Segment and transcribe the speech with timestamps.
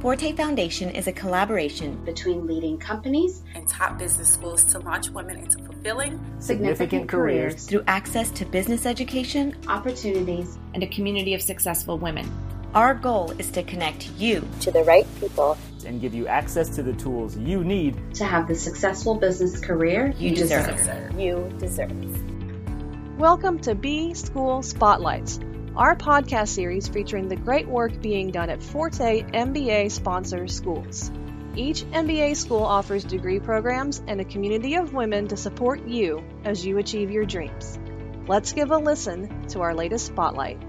[0.00, 5.38] Forte Foundation is a collaboration between leading companies and top business schools to launch women
[5.38, 7.54] into fulfilling significant, significant careers.
[7.54, 12.30] careers through access to business education, opportunities, and a community of successful women.
[12.76, 16.84] Our goal is to connect you to the right people and give you access to
[16.84, 20.76] the tools you need to have the successful business career you, deserve.
[20.76, 21.18] deserve.
[21.18, 23.18] You deserve.
[23.18, 25.40] Welcome to B School Spotlights
[25.78, 31.12] our podcast series featuring the great work being done at Forte MBA sponsor schools.
[31.54, 36.66] Each MBA school offers degree programs and a community of women to support you as
[36.66, 37.78] you achieve your dreams.
[38.26, 40.60] Let's give a listen to our latest spotlight.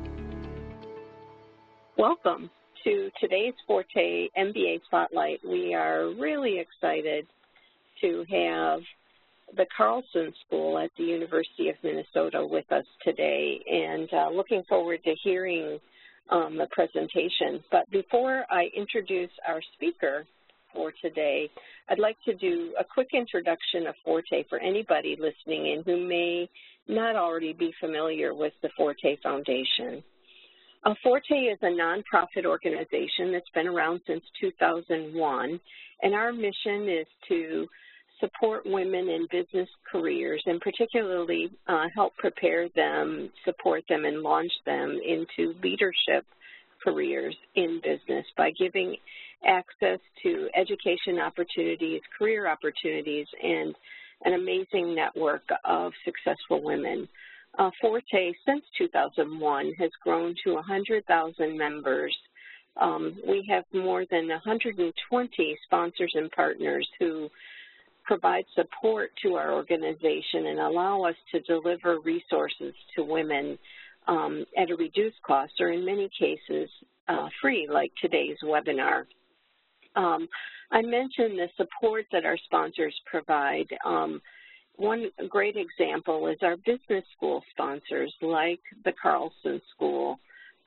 [1.97, 2.51] Welcome
[2.83, 5.39] to today's Forte MBA Spotlight.
[5.43, 7.25] We are really excited
[8.01, 8.81] to have
[9.55, 15.03] the Carlson School at the University of Minnesota with us today and uh, looking forward
[15.03, 15.79] to hearing
[16.29, 17.63] um, the presentation.
[17.71, 20.25] But before I introduce our speaker
[20.73, 21.49] for today,
[21.89, 26.49] I'd like to do a quick introduction of Forte for anybody listening in who may
[26.87, 30.03] not already be familiar with the Forte Foundation.
[30.83, 35.59] Uh, Forte is a nonprofit organization that's been around since 2001,
[36.01, 37.67] and our mission is to
[38.19, 44.51] support women in business careers and particularly uh, help prepare them, support them, and launch
[44.65, 46.25] them into leadership
[46.83, 48.95] careers in business by giving
[49.45, 53.75] access to education opportunities, career opportunities, and
[54.25, 57.07] an amazing network of successful women.
[57.57, 62.15] Uh, Forte, since 2001, has grown to 100,000 members.
[62.79, 67.29] Um, we have more than 120 sponsors and partners who
[68.09, 73.55] provide support to our organization and allow us to deliver resources to women
[74.07, 76.67] um, at a reduced cost or in many cases
[77.07, 79.03] uh, free like today's webinar.
[79.95, 80.27] Um,
[80.71, 83.67] I mentioned the support that our sponsors provide.
[83.85, 84.19] Um,
[84.77, 90.19] one great example is our business school sponsors like the Carlson School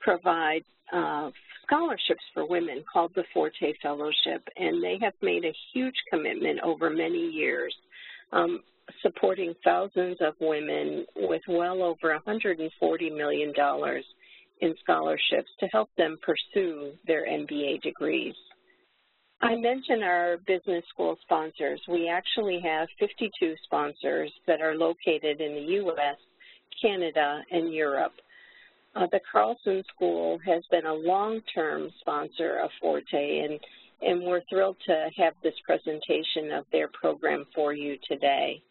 [0.03, 1.29] provide uh,
[1.65, 6.89] scholarships for women called the Forte Fellowship, and they have made a huge commitment over
[6.89, 7.73] many years,
[8.31, 8.61] um,
[9.01, 12.69] supporting thousands of women with well over $140
[13.15, 13.53] million
[14.61, 18.35] in scholarships to help them pursue their MBA degrees.
[19.41, 21.81] I mentioned our business school sponsors.
[21.89, 26.15] We actually have 52 sponsors that are located in the U.S.,
[26.81, 28.13] Canada, and Europe.
[28.95, 33.59] Uh, the Carlson School has been a long-term sponsor of Forte, and,
[34.01, 38.61] and we're thrilled to have this presentation of their program for you today.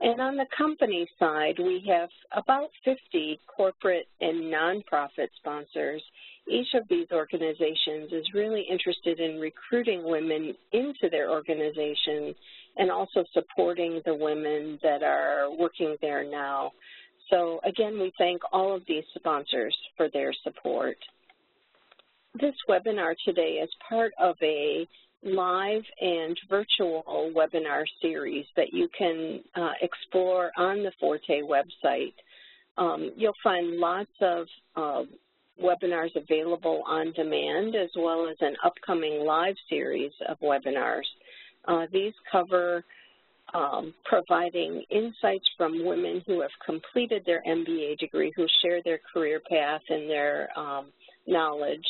[0.00, 6.02] And on the company side, we have about 50 corporate and nonprofit sponsors.
[6.48, 12.34] Each of these organizations is really interested in recruiting women into their organization
[12.78, 16.72] and also supporting the women that are working there now.
[17.30, 20.96] So again, we thank all of these sponsors for their support.
[22.40, 24.86] This webinar today is part of a
[25.22, 32.14] live and virtual webinar series that you can uh, explore on the Forte website.
[32.78, 35.02] Um, you'll find lots of uh,
[35.62, 41.04] webinars available on demand as well as an upcoming live series of webinars.
[41.68, 42.82] Uh, these cover
[43.54, 49.40] um, providing insights from women who have completed their MBA degree, who share their career
[49.50, 50.86] path and their um,
[51.26, 51.86] knowledge.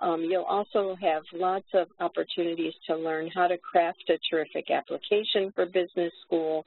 [0.00, 5.52] Um, you'll also have lots of opportunities to learn how to craft a terrific application
[5.54, 6.64] for business school.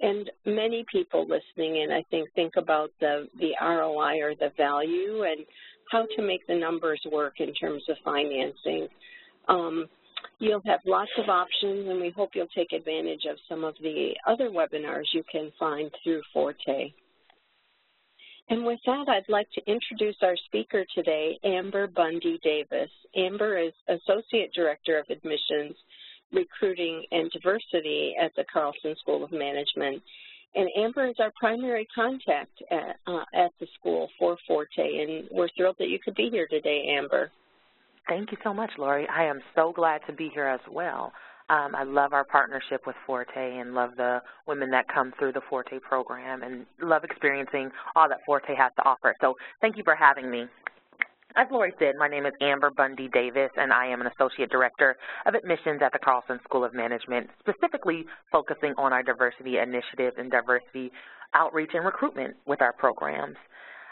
[0.00, 5.24] And many people listening in, I think, think about the, the ROI or the value
[5.24, 5.44] and
[5.90, 8.88] how to make the numbers work in terms of financing.
[9.48, 9.86] Um,
[10.40, 14.12] You'll have lots of options, and we hope you'll take advantage of some of the
[14.26, 16.92] other webinars you can find through Forte.
[18.48, 22.88] And with that, I'd like to introduce our speaker today, Amber Bundy Davis.
[23.14, 25.76] Amber is Associate Director of Admissions,
[26.32, 30.02] Recruiting, and Diversity at the Carlson School of Management.
[30.54, 35.50] And Amber is our primary contact at, uh, at the school for Forte, and we're
[35.54, 37.30] thrilled that you could be here today, Amber.
[38.10, 39.06] Thank you so much, Lori.
[39.06, 41.12] I am so glad to be here as well.
[41.48, 44.18] Um, I love our partnership with Forte and love the
[44.48, 48.82] women that come through the Forte program and love experiencing all that Forte has to
[48.84, 49.14] offer.
[49.20, 50.46] So thank you for having me.
[51.36, 54.96] As Lori said, my name is Amber Bundy Davis, and I am an Associate Director
[55.24, 60.32] of Admissions at the Carlson School of Management, specifically focusing on our diversity initiatives and
[60.32, 60.90] diversity
[61.34, 63.36] outreach and recruitment with our programs.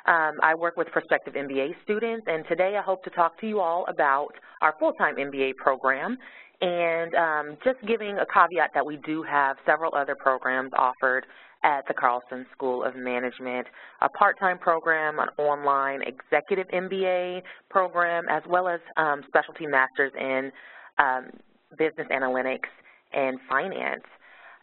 [0.07, 3.61] Um, I work with prospective MBA students, and today I hope to talk to you
[3.61, 6.17] all about our full-time MBA program
[6.61, 11.25] and um, just giving a caveat that we do have several other programs offered
[11.63, 13.67] at the Carlson School of Management,
[14.01, 20.53] a part-time program, an online executive MBA program, as well as um, specialty masters in
[20.99, 21.31] um,
[21.77, 22.69] business analytics
[23.13, 24.05] and finance.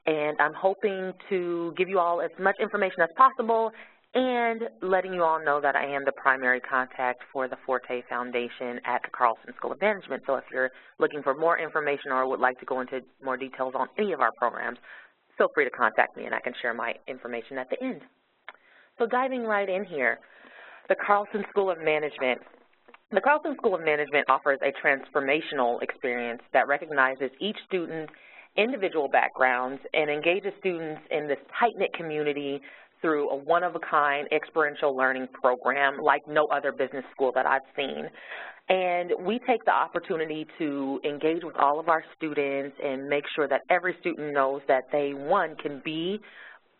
[0.05, 3.71] And I'm hoping to give you all as much information as possible
[4.15, 8.79] and letting you all know that I am the primary contact for the Forte Foundation
[8.85, 10.23] at the Carlson School of Management.
[10.25, 13.73] So if you're looking for more information or would like to go into more details
[13.77, 14.77] on any of our programs,
[15.37, 18.01] feel free to contact me and I can share my information at the end.
[18.97, 20.19] So diving right in here,
[20.87, 22.39] the Carlson School of Management.
[23.11, 28.13] The Carlson School of Management offers a transformational experience that recognizes each student's
[28.55, 32.61] individual backgrounds and engages students in this tight-knit community
[33.05, 38.09] through a one-of-a-kind experiential learning program like no other business school that I've seen.
[38.67, 43.47] And we take the opportunity to engage with all of our students and make sure
[43.47, 46.19] that every student knows that they, one, can be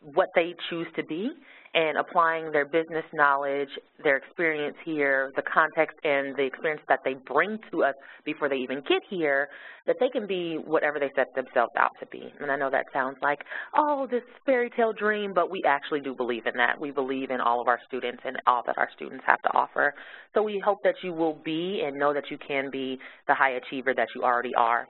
[0.02, 1.30] what they choose to be
[1.76, 3.68] and applying their business knowledge,
[4.02, 7.94] their experience here, the context and the experience that they bring to us
[8.24, 9.50] before they even get here,
[9.86, 12.34] that they can be whatever they set themselves out to be.
[12.40, 13.40] And I know that sounds like,
[13.76, 16.80] oh, this fairy tale dream, but we actually do believe in that.
[16.80, 19.94] We believe in all of our students and all that our students have to offer.
[20.34, 23.52] So we hope that you will be and know that you can be the high
[23.52, 24.88] achiever that you already are.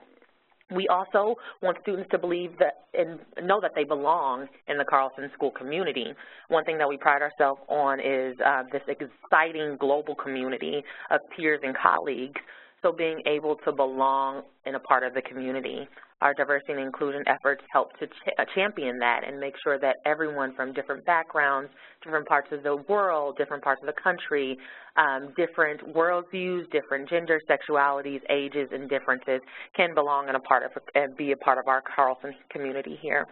[0.74, 5.30] We also want students to believe that and know that they belong in the Carlson
[5.34, 6.06] School community.
[6.48, 11.60] One thing that we pride ourselves on is uh, this exciting global community of peers
[11.62, 12.40] and colleagues
[12.82, 15.88] so being able to belong in a part of the community.
[16.22, 19.96] Our diversity and inclusion efforts help to ch uh, champion that and make sure that
[20.06, 21.70] everyone from different backgrounds,
[22.02, 24.56] different parts of the world, different parts of the country,
[24.96, 29.40] um, different worldviews, different gender, sexualities, ages, and differences
[29.76, 33.26] can belong in a part of and be a part of our Carlson community here.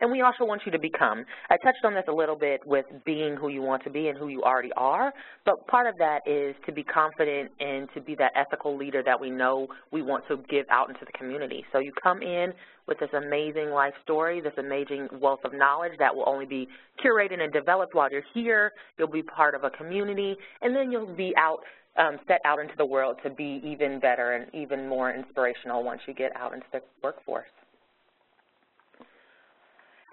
[0.00, 1.24] And we also want you to become.
[1.50, 4.18] I touched on this a little bit with being who you want to be and
[4.18, 5.12] who you already are,
[5.44, 9.20] but part of that is to be confident and to be that ethical leader that
[9.20, 11.64] we know we want to give out into the community.
[11.72, 12.52] So you come in
[12.86, 16.68] with this amazing life story, this amazing wealth of knowledge that will only be
[17.04, 18.72] curated and developed while you're here.
[18.98, 21.60] You'll be part of a community, and then you'll be out
[21.96, 26.00] um, set out into the world to be even better and even more inspirational once
[26.08, 27.46] you get out into the workforce.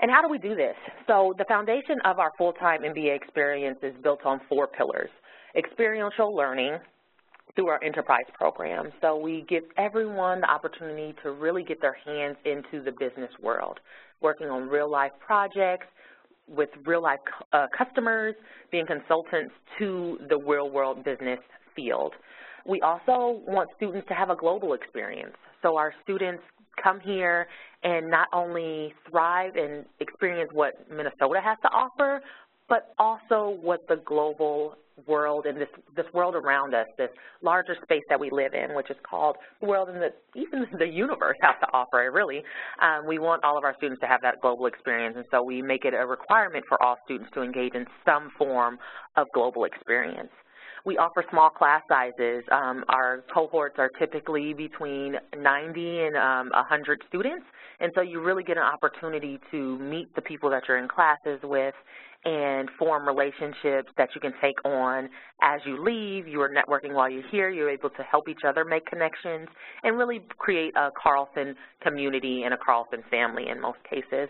[0.02, 0.76] And how do we do this?
[1.06, 5.10] So the foundation of our full-time MBA experience is built on four pillars.
[5.56, 6.78] Experiential learning
[7.56, 8.92] through our enterprise program.
[9.02, 13.80] So we give everyone the opportunity to really get their hands into the business world,
[14.22, 15.86] working on real-life projects,
[16.48, 17.20] with real-life
[17.54, 18.36] uh, customers,
[18.72, 21.40] being consultants to the real-world business
[21.76, 22.14] field.
[22.66, 25.36] We also want students to have a global experience.
[25.62, 26.44] So our students
[26.82, 27.48] come here
[27.84, 32.22] and not only thrive and experience what Minnesota has to offer,
[32.70, 34.76] but also what the global
[35.08, 37.10] world and this, this world around us, this
[37.42, 40.10] larger space that we live in, which is called the world and the,
[40.40, 42.44] even the universe has to offer, really.
[42.82, 45.62] Um, we want all of our students to have that global experience, and so we
[45.62, 48.78] make it a requirement for all students to engage in some form
[49.16, 50.30] of global experience.
[50.86, 52.44] We offer small class sizes.
[52.52, 57.46] Um, our cohorts are typically between 90 and um, 100 students,
[57.80, 61.40] and so you really get an opportunity to meet the people that you're in classes
[61.44, 61.76] with
[62.24, 65.10] and form relationships that you can take on
[65.42, 66.28] as you leave.
[66.28, 67.50] You are networking while you're here.
[67.50, 69.48] You're able to help each other make connections
[69.84, 74.30] and really create a Carlson community and a Carlson family in most cases.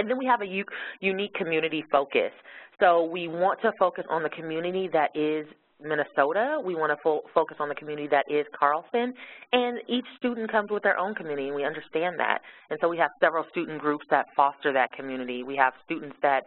[0.00, 0.64] And then we have a
[1.00, 2.32] unique community focus.
[2.80, 5.46] So we want to focus on the community that is
[5.78, 6.58] Minnesota.
[6.64, 9.12] We want to fo focus on the community that is Carlson.
[9.52, 12.38] And each student comes with their own community, and we understand that.
[12.70, 15.42] And so we have several student groups that foster that community.
[15.42, 16.44] We have students that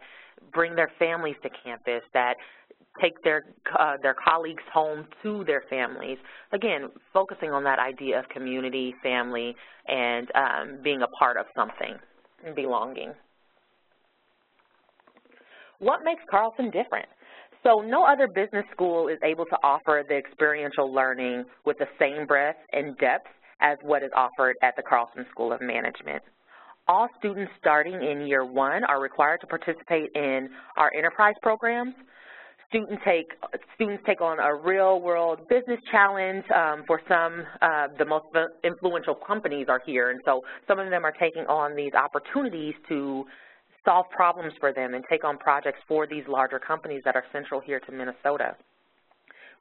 [0.52, 2.34] bring their families to campus, that
[3.00, 3.44] take their
[3.78, 6.18] uh, their colleagues home to their families.
[6.50, 9.54] Again, focusing on that idea of community, family,
[9.86, 11.94] and um, being a part of something
[12.56, 13.12] belonging.
[15.84, 17.04] What makes Carlson different?
[17.62, 22.26] So no other business school is able to offer the experiential learning with the same
[22.26, 23.28] breadth and depth
[23.60, 26.22] as what is offered at the Carlson School of Management.
[26.88, 30.48] All students starting in year one are required to participate in
[30.78, 31.94] our enterprise programs.
[32.68, 33.26] Students take,
[33.74, 36.44] students take on a real-world business challenge.
[36.50, 38.24] Um, for some, uh, the most
[38.64, 43.24] influential companies are here, and so some of them are taking on these opportunities to
[43.84, 47.60] solve problems for them and take on projects for these larger companies that are central
[47.60, 48.56] here to Minnesota.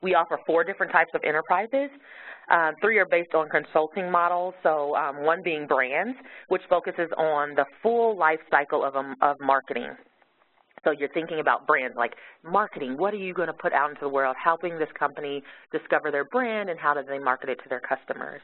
[0.02, 1.90] We offer four different types of enterprises.
[2.52, 6.18] Uh, three are based on consulting models, so um, one being brands,
[6.50, 9.90] which focuses on the full life cycle of, um, of marketing.
[10.84, 12.12] So you're thinking about brands like
[12.44, 12.98] marketing.
[12.98, 16.26] What are you going to put out into the world, helping this company discover their
[16.26, 18.42] brand and how do they market it to their customers.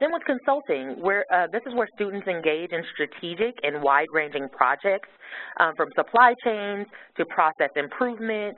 [0.00, 5.08] Then with consulting, where uh, this is where students engage in strategic and wide-ranging projects
[5.60, 6.86] um, from supply chains
[7.16, 8.56] to process improvement,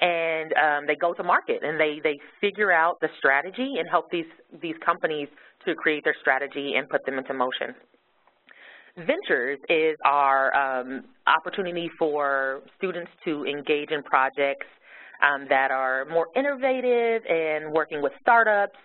[0.00, 4.10] and um, they go to market and they, they figure out the strategy and help
[4.10, 4.26] these,
[4.60, 5.28] these companies
[5.64, 7.74] to create their strategy and put them into motion.
[8.96, 14.66] Ventures is our um, opportunity for students to engage in projects
[15.22, 18.78] um, that are more innovative and working with startups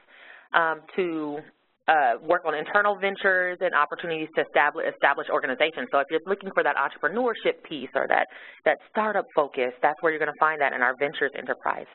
[0.53, 1.39] um, to
[1.87, 5.87] uh, work on internal ventures and opportunities to establish, establish organizations.
[5.91, 8.27] So if you're looking for that entrepreneurship piece or that,
[8.65, 11.87] that startup focus, that's where you're going to find that in our ventures enterprise.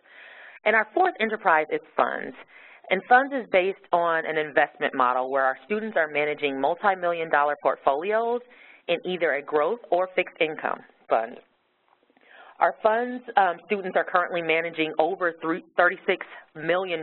[0.64, 2.34] And our fourth enterprise is funds.
[2.90, 7.56] And funds is based on an investment model where our students are managing multi-million dollar
[7.62, 8.40] portfolios
[8.88, 11.38] in either a growth or fixed income fund.
[12.58, 15.98] Our funds um, students are currently managing over $36
[16.54, 17.00] million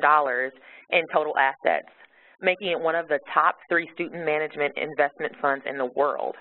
[0.90, 1.90] in total assets
[2.44, 6.36] making it one of the top three student management investment funds in the world.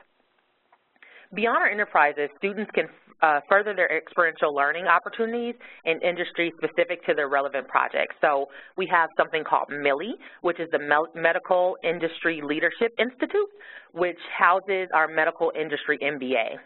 [1.34, 2.88] Beyond our enterprises, students can
[3.22, 5.54] uh, further their experiential learning opportunities
[5.84, 8.16] in industries specific to their relevant projects.
[8.20, 13.48] So we have something called MILI, which is the Medical Industry Leadership Institute,
[13.92, 16.58] which houses our medical industry MBA.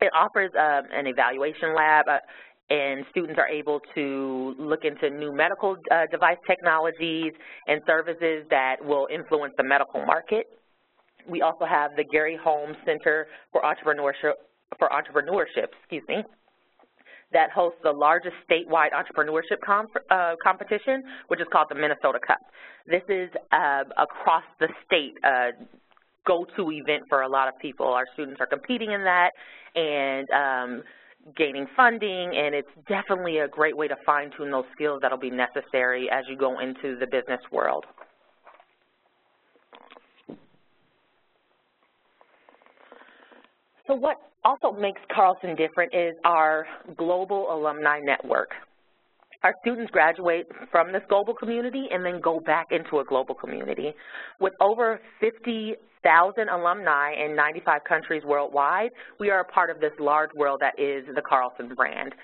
[0.00, 2.18] It offers um, an evaluation lab, uh,
[2.70, 7.32] and students are able to look into new medical uh, device technologies
[7.66, 10.46] and services that will influence the medical market.
[11.28, 14.34] We also have the Gary Holmes Center for Entrepreneurship,
[14.78, 16.24] for Entrepreneurship, excuse me,
[17.32, 22.38] that hosts the largest statewide entrepreneurship comp uh, competition, which is called the Minnesota Cup.
[22.86, 25.52] This is uh, across the state uh,
[26.26, 27.86] go-to event for a lot of people.
[27.86, 29.30] Our students are competing in that,
[29.74, 30.82] and um,
[31.36, 35.30] gaining funding, and it's definitely a great way to fine-tune those skills that will be
[35.30, 37.84] necessary as you go into the business world.
[43.86, 48.50] So what also makes Carlson different is our global alumni network.
[49.42, 53.92] Our students graduate from this global community and then go back into a global community.
[54.40, 60.30] With over 50,000 alumni in 95 countries worldwide, we are a part of this large
[60.36, 62.14] world that is the Carlson brand.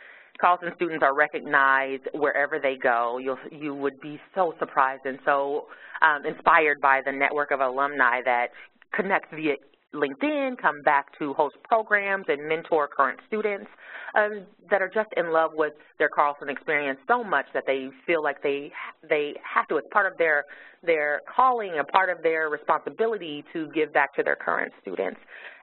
[0.41, 3.19] Carlson students are recognized wherever they go.
[3.19, 5.67] You'll, you would be so surprised and so
[6.03, 8.51] um, inspired by the network of alumni that
[8.95, 9.55] connect via
[9.95, 13.67] LinkedIn, come back to host programs and mentor current students
[14.15, 18.23] um, that are just in love with their Carlson experience so much that they feel
[18.23, 18.71] like they
[19.09, 19.77] they have to.
[19.77, 20.45] It's part of their
[20.83, 25.21] their calling, a part of their responsibility to give back to their current students.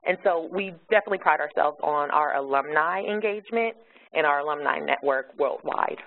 [0.07, 3.75] And so we definitely pride ourselves on our alumni engagement
[4.13, 5.97] and our alumni network worldwide.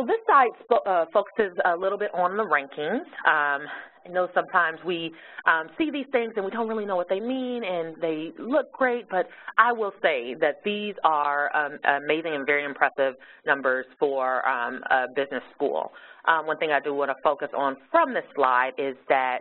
[0.00, 3.04] So this site uh, focuses a little bit on the rankings.
[3.28, 3.66] Um,
[4.06, 5.12] I know sometimes we
[5.44, 8.72] um, see these things and we don't really know what they mean and they look
[8.72, 9.26] great, but
[9.58, 13.14] I will say that these are um, amazing and very impressive
[13.44, 15.92] numbers for um, a business school.
[16.26, 19.40] Um, one thing I do want to focus on from this slide is that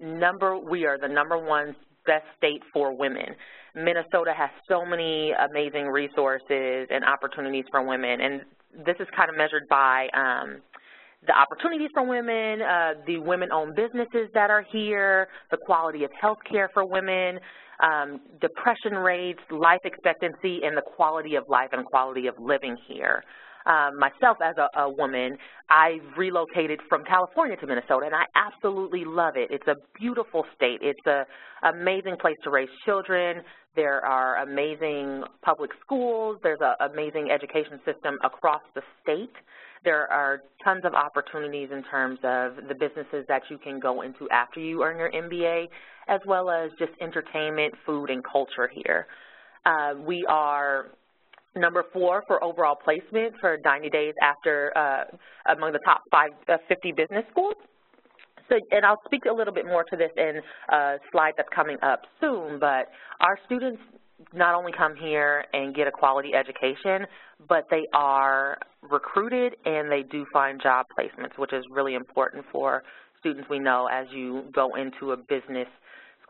[0.00, 3.36] number we are the number one best state for women.
[3.74, 8.42] Minnesota has so many amazing resources and opportunities for women, and
[8.84, 10.60] this is kind of measured by um,
[11.26, 16.38] the opportunities for women, uh, the women-owned businesses that are here, the quality of health
[16.50, 17.38] care for women,
[17.82, 23.22] um, depression rates, life expectancy, and the quality of life and quality of living here.
[23.66, 25.36] Um, myself as a, a woman,
[25.70, 29.50] I relocated from California to Minnesota, and I absolutely love it.
[29.50, 30.80] It's a beautiful state.
[30.82, 31.24] It's an
[31.62, 33.42] amazing place to raise children.
[33.74, 36.38] There are amazing public schools.
[36.42, 39.32] There's an amazing education system across the state.
[39.84, 44.28] There are tons of opportunities in terms of the businesses that you can go into
[44.30, 45.66] after you earn your MBA,
[46.08, 49.06] as well as just entertainment, food, and culture here.
[49.64, 50.86] Uh, we are
[51.54, 55.04] number four for overall placement for 90 days after uh,
[55.52, 57.54] among the top five, uh, 50 business schools.
[58.48, 60.40] So, and I'll speak a little bit more to this in
[60.70, 62.88] a slide that's coming up soon, but
[63.20, 63.80] our students
[64.34, 67.06] not only come here and get a quality education,
[67.48, 68.58] but they are
[68.90, 72.82] recruited and they do find job placements, which is really important for
[73.20, 75.68] students we know as you go into a business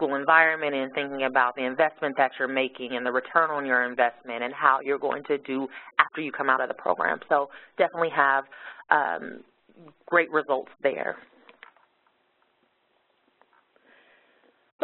[0.02, 3.84] school environment and thinking about the investment that you're making and the return on your
[3.84, 5.68] investment and how you're going to do
[5.98, 7.18] after you come out of the program.
[7.28, 8.44] So definitely have
[8.90, 9.40] um,
[10.06, 11.16] great results there.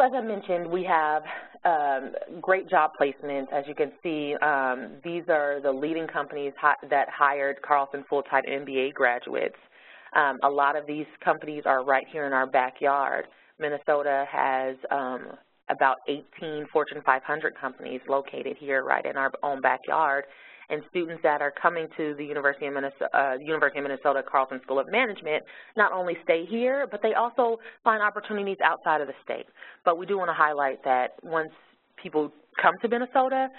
[0.01, 1.23] As I mentioned, we have
[1.65, 3.51] um, great job placements.
[3.51, 6.53] As you can see, um, these are the leading companies
[6.89, 9.57] that hired Carlson full-time MBA graduates.
[10.15, 13.25] Um, a lot of these companies are right here in our backyard.
[13.59, 15.33] Minnesota has um,
[15.69, 20.25] about 18 Fortune 500 companies located here right in our own backyard,
[20.69, 24.59] and students that are coming to the University of Minnesota, uh, University of Minnesota Carlson
[24.63, 25.43] School of Management
[25.75, 29.45] not only stay here, but they also find opportunities outside of the state.
[29.83, 31.51] But we do want to highlight that once
[32.01, 33.49] people come to Minnesota,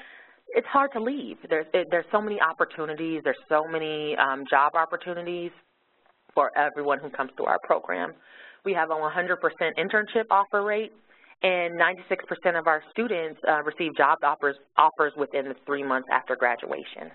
[0.49, 1.37] it's hard to leave.
[1.49, 3.23] There's, there's so many opportunities.
[3.25, 5.51] There's so many um, job opportunities
[6.35, 8.13] for everyone who comes through our program.
[8.65, 9.37] We have a 100%
[9.79, 10.93] internship offer rate,
[11.43, 16.37] and 96% of our students uh, receive job offers, offers within the three months after
[16.37, 17.11] graduation.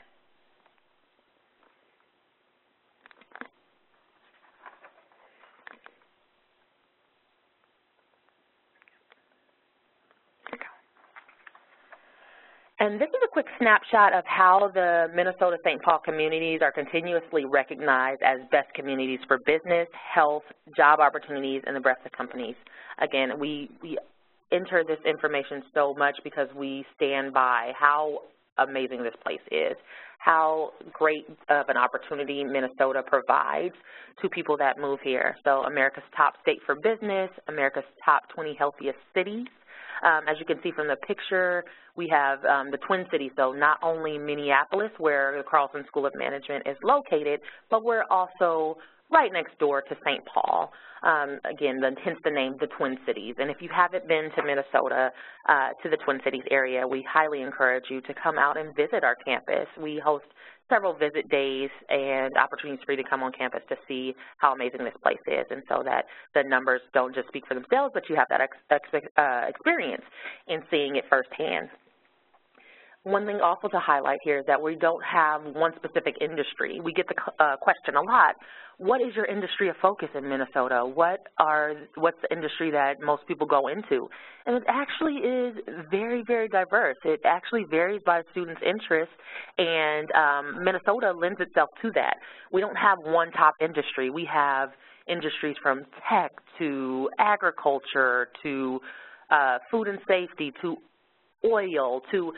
[12.85, 15.81] And this is a quick snapshot of how the Minnesota-St.
[15.81, 20.43] Paul communities are continuously recognized as best communities for business, health,
[20.77, 22.53] job opportunities, and the breadth of companies.
[23.01, 23.97] Again, we, we
[24.51, 28.19] enter this information so much because we stand by how
[28.59, 29.75] amazing this place is,
[30.19, 33.73] how great of an opportunity Minnesota provides
[34.21, 35.35] to people that move here.
[35.43, 39.47] So America's top state for business, America's top 20 healthiest cities,
[40.03, 41.63] um, as you can see from the picture,
[41.95, 46.13] we have um, the Twin Cities, so not only Minneapolis, where the Carlson School of
[46.15, 48.77] Management is located, but we're also
[49.11, 50.23] right next door to St.
[50.25, 50.71] Paul.
[51.03, 53.35] Um, again, the, hence the name, the Twin Cities.
[53.37, 55.11] And if you haven't been to Minnesota,
[55.47, 59.03] uh, to the Twin Cities area, we highly encourage you to come out and visit
[59.03, 59.67] our campus.
[59.79, 60.25] We host
[60.69, 64.83] several visit days and opportunities for you to come on campus to see how amazing
[64.83, 68.15] this place is and so that the numbers don't just speak for themselves, but you
[68.15, 70.03] have that ex ex uh, experience
[70.47, 71.69] in seeing it firsthand.
[73.05, 76.81] One thing also to highlight here is that we don't have one specific industry.
[76.83, 78.33] We get the uh, question a lot,
[78.79, 80.83] what is your industry of focus in Minnesota?
[80.83, 84.09] What are, what's the industry that most people go into?
[84.47, 85.55] And it actually is
[85.91, 86.97] very, very diverse.
[87.05, 89.11] It actually varies by student's interest,
[89.59, 92.15] and um, Minnesota lends itself to that.
[92.51, 94.09] We don't have one top industry.
[94.09, 94.69] We have
[95.07, 98.79] industries from tech to agriculture to
[99.29, 100.77] uh, food and safety to
[101.45, 102.33] oil to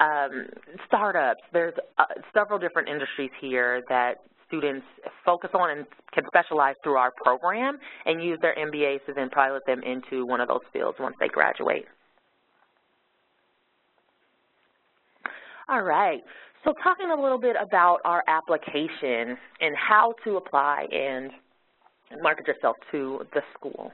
[0.00, 0.46] um,
[0.86, 1.42] startups.
[1.52, 4.14] There's uh, several different industries here that
[4.48, 4.86] students
[5.24, 9.62] focus on and can specialize through our program and use their MBAs to then pilot
[9.66, 11.84] them into one of those fields once they graduate.
[15.68, 16.20] All right,
[16.64, 21.30] so talking a little bit about our application and how to apply and
[22.20, 23.92] market yourself to the school.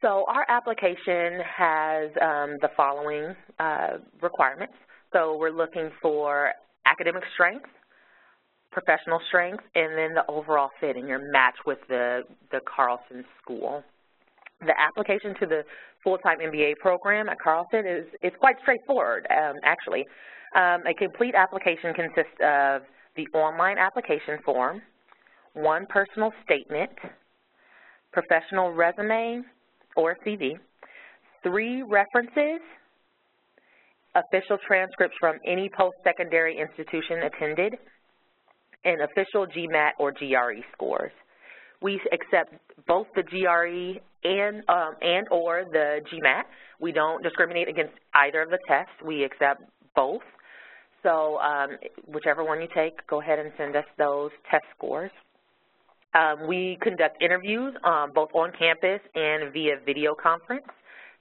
[0.00, 4.74] So our application has um, the following uh, requirements.
[5.16, 6.52] So we're looking for
[6.84, 7.64] academic strength,
[8.70, 12.20] professional strength, and then the overall fit and your match with the,
[12.52, 13.82] the Carlson School.
[14.60, 15.62] The application to the
[16.04, 20.04] full-time MBA program at Carlson is it's quite straightforward, um, actually.
[20.54, 22.82] Um, a complete application consists of
[23.16, 24.82] the online application form,
[25.54, 26.90] one personal statement,
[28.12, 29.44] professional resume
[29.96, 30.58] or CV,
[31.42, 32.60] three references,
[34.16, 37.74] official transcripts from any post-secondary institution attended,
[38.84, 41.12] and official GMAT or GRE scores.
[41.82, 42.54] We accept
[42.86, 46.44] both the GRE and, um, and or the GMAT.
[46.80, 48.92] We don't discriminate against either of the tests.
[49.04, 49.62] We accept
[49.94, 50.22] both.
[51.02, 51.70] So um,
[52.06, 55.10] whichever one you take, go ahead and send us those test scores.
[56.14, 60.66] Um, we conduct interviews um, both on campus and via video conference.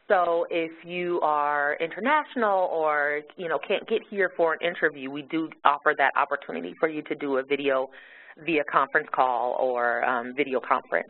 [0.08, 5.24] So if you are international or, you know, can't get here for an interview, we
[5.24, 7.90] do offer that opportunity for you to do a video
[8.46, 11.10] via conference call or um, video conference.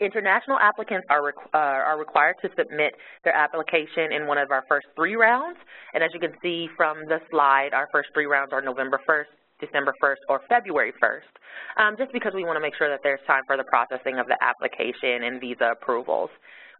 [0.00, 4.64] International applicants are, requ uh, are required to submit their application in one of our
[4.68, 5.58] first three rounds.
[5.92, 9.30] And as you can see from the slide, our first three rounds are November 1st,
[9.60, 13.20] December 1st, or February 1st, um, just because we want to make sure that there's
[13.26, 16.30] time for the processing of the application and visa approvals.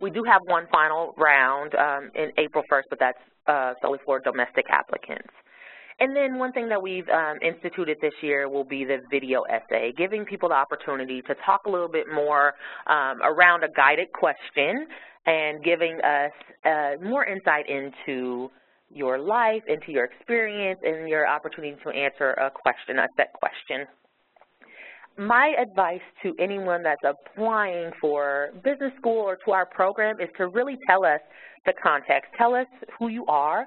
[0.02, 4.18] We do have one final round um, in April 1st, but that's uh, solely for
[4.18, 5.32] domestic applicants.
[6.00, 9.92] And then one thing that we've um, instituted this year will be the video essay,
[9.96, 12.54] giving people the opportunity to talk a little bit more
[12.88, 14.86] um, around a guided question
[15.26, 16.32] and giving us
[16.64, 18.50] uh, more insight into
[18.92, 23.86] your life, into your experience, and your opportunity to answer a question, a set question.
[25.18, 30.48] My advice to anyone that's applying for business school or to our program is to
[30.48, 31.20] really tell us
[31.66, 32.30] the context.
[32.38, 32.66] Tell us
[32.98, 33.66] who you are.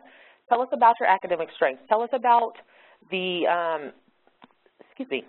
[0.49, 1.83] Tell us about your academic strengths.
[1.87, 2.53] Tell us about
[3.11, 3.91] the, um,
[4.81, 5.23] excuse me,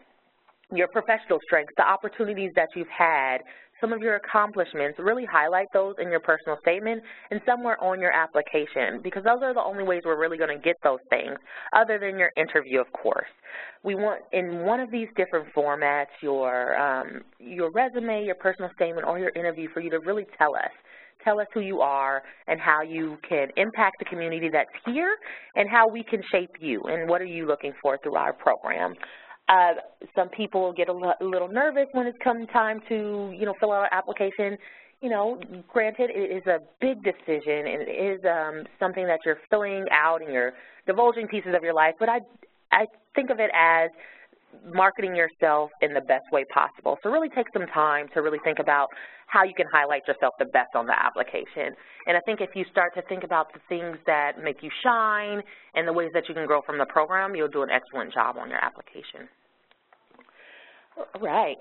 [0.73, 3.39] your professional strengths, the opportunities that you've had,
[3.81, 8.13] some of your accomplishments, really highlight those in your personal statement and somewhere on your
[8.13, 11.37] application because those are the only ways we're really going to get those things
[11.75, 13.29] other than your interview, of course.
[13.83, 19.07] We want in one of these different formats, your, um, your resume, your personal statement,
[19.07, 20.71] or your interview for you to really tell us
[21.25, 25.17] tell us who you are and how you can impact the community that's here
[25.57, 28.95] and how we can shape you and what are you looking for through our program.
[29.49, 29.75] Uh,
[30.15, 33.85] some people get a, little nervous when it's come time to, you know, fill out
[33.85, 34.59] an application.
[35.01, 39.39] You know, granted, it is a big decision and it is um, something that you're
[39.51, 40.53] filling out and you're
[40.87, 42.21] divulging pieces of your life, but I,
[42.73, 43.91] I think of it as
[44.73, 46.99] marketing yourself in the best way possible.
[47.03, 48.89] So really take some time to really think about
[49.27, 51.75] how you can highlight yourself the best on the application.
[52.07, 55.43] And I think if you start to think about the things that make you shine
[55.75, 58.37] and the ways that you can grow from the program, you'll do an excellent job
[58.39, 59.29] on your application.
[61.21, 61.57] Right.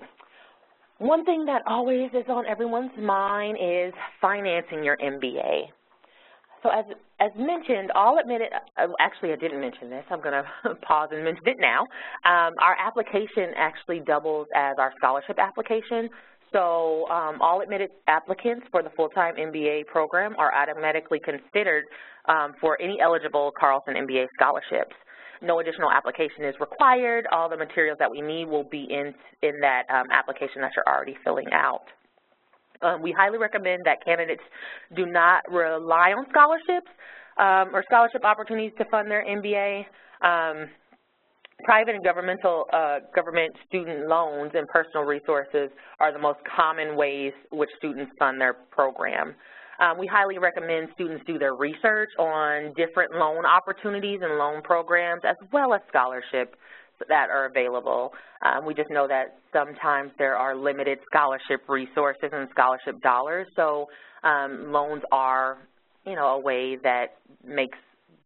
[0.98, 5.64] One thing that always is on everyone's mind is financing your MBA.
[6.62, 6.84] So as,
[7.20, 10.32] as mentioned, all admitted, uh, actually I didn't mention this, I'm going
[10.64, 11.82] to pause and mention it now.
[12.24, 16.08] Um, our application actually doubles as our scholarship application.
[16.52, 21.84] So um, all admitted applicants for the full-time MBA program are automatically considered
[22.26, 24.96] um, for any eligible Carlson MBA scholarships.
[25.42, 27.26] No additional application is required.
[27.32, 30.86] All the materials that we need will be in, in that um, application that you're
[30.86, 31.84] already filling out.
[32.82, 34.42] Um, we highly recommend that candidates
[34.94, 36.90] do not rely on scholarships
[37.38, 39.84] um, or scholarship opportunities to fund their MBA.
[40.22, 40.68] Um,
[41.64, 45.70] private and governmental uh, government student loans and personal resources
[46.00, 49.34] are the most common ways which students fund their program.
[49.80, 55.22] Um, we highly recommend students do their research on different loan opportunities and loan programs
[55.24, 56.56] as well as scholarships
[57.08, 58.12] that are available.
[58.44, 63.86] Um, we just know that sometimes there are limited scholarship resources and scholarship dollars, so
[64.24, 65.58] um, loans are,
[66.06, 67.78] you know, a way that makes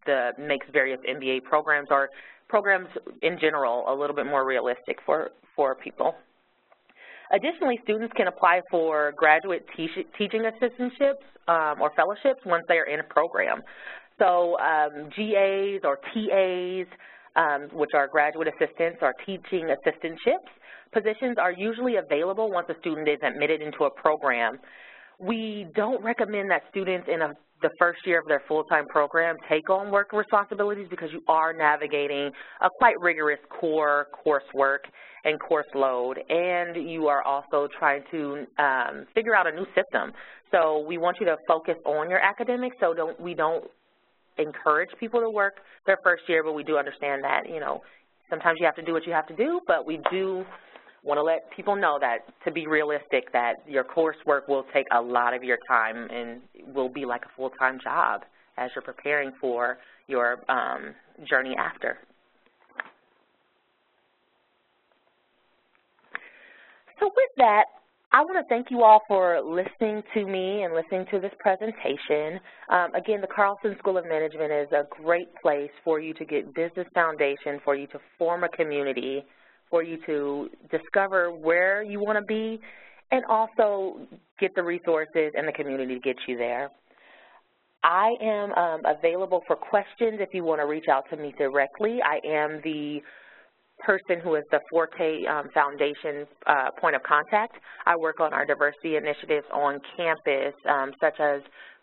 [0.06, 2.08] the makes various MBA programs or
[2.48, 2.88] programs
[3.22, 6.14] in general a little bit more realistic for for people.
[7.32, 13.00] Additionally, students can apply for graduate teaching assistantships um, or fellowships once they are in
[13.00, 13.62] a program.
[14.18, 16.86] So um, GAs or TAs,
[17.36, 20.50] um, which are graduate assistants or teaching assistantships,
[20.92, 24.58] positions are usually available once a student is admitted into a program.
[25.18, 29.68] We don't recommend that students in a, the first year of their full-time program take
[29.68, 32.30] on work responsibilities because you are navigating
[32.62, 34.78] a quite rigorous core coursework
[35.24, 40.12] and course load, and you are also trying to um, figure out a new system.
[40.50, 43.64] So we want you to focus on your academics, so don't, we don't
[44.38, 47.82] encourage people to work their first year, but we do understand that, you know,
[48.30, 50.44] sometimes you have to do what you have to do, but we do
[51.02, 55.00] want to let people know that to be realistic that your coursework will take a
[55.00, 56.40] lot of your time and
[56.74, 58.22] will be like a full-time job
[58.58, 60.94] as you're preparing for your um,
[61.28, 61.98] journey after.
[66.98, 67.64] So with that,
[68.12, 72.40] I want to thank you all for listening to me and listening to this presentation.
[72.68, 76.52] Um, again, the Carlson School of Management is a great place for you to get
[76.52, 79.24] business foundation, for you to form a community,
[79.70, 82.60] for you to discover where you want to be,
[83.12, 84.00] and also
[84.38, 86.70] get the resources and the community to get you there.
[87.82, 91.98] I am um, available for questions if you want to reach out to me directly.
[92.04, 93.00] I am the
[93.78, 97.56] person who is the Forte um, Foundation uh, point of contact.
[97.86, 101.40] I work on our diversity initiatives on campus, um, such as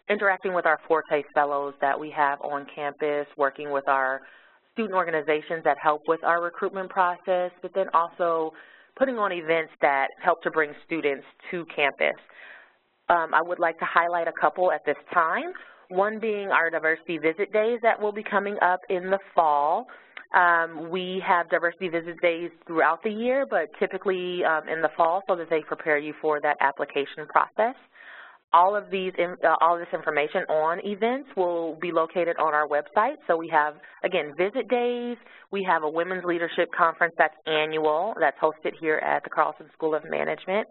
[0.10, 4.22] interacting with our Forte fellows that we have on campus, working with our
[4.78, 8.52] student organizations that help with our recruitment process, but then also
[8.96, 12.16] putting on events that help to bring students to campus.
[13.10, 15.52] Um, I would like to highlight a couple at this time,
[15.90, 19.88] one being our diversity visit days that will be coming up in the fall.
[20.36, 25.24] Um, we have diversity visit days throughout the year, but typically um, in the fall
[25.28, 27.76] so that they prepare you for that application process.
[28.58, 33.18] All of these, uh, all this information on events will be located on our website.
[33.28, 35.18] So we have, again, visit days.
[35.52, 39.94] We have a women's leadership conference that's annual, that's hosted here at the Carlson School
[39.94, 40.68] of Management.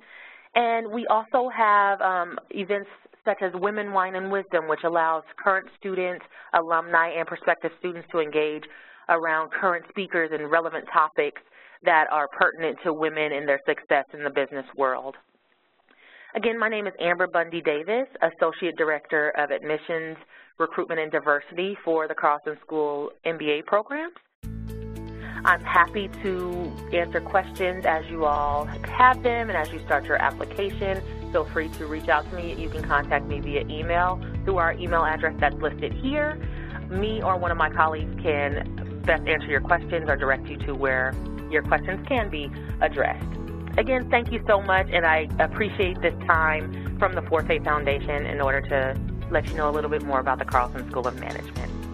[0.57, 2.91] And we also have um, events
[3.25, 8.19] such as Women, Wine, and Wisdom, which allows current students, alumni, and prospective students to
[8.19, 8.65] engage
[9.09, 11.41] around current speakers and relevant topics
[11.85, 15.15] that are pertinent to women and their success in the business world.
[16.37, 20.19] Again, my name is Amber Bundy Davis, Associate Director of Admissions,
[20.59, 24.13] Recruitment, and Diversity for the Carlson School MBA programs.
[25.47, 30.21] I'm happy to answer questions as you all have them and as you start your
[30.21, 31.01] application.
[31.33, 32.55] Feel free to reach out to me.
[32.55, 36.39] You can contact me via email through our email address that's listed here.
[36.91, 40.75] Me or one of my colleagues can best answer your questions or direct you to
[40.75, 41.15] where
[41.51, 42.51] your questions can be
[42.83, 43.46] addressed.
[43.79, 48.41] Again, thank you so much, and I appreciate this time from the Forte Foundation in
[48.41, 48.99] order to
[49.31, 51.86] let you know a little bit more about the Carlson School of Management.